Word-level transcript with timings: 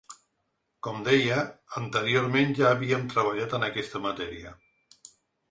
Com 0.85 1.03
deia, 1.07 1.43
anteriorment 1.81 2.55
ja 2.61 2.65
havíem 2.71 3.05
treballat 3.13 3.55
en 3.59 3.69
aquesta 3.69 4.03
matèria. 4.09 4.57